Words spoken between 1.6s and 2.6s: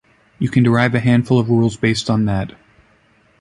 based on that.